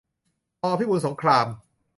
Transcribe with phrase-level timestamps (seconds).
[0.61, 0.63] ป.
[0.79, 1.47] พิบูลสงคราม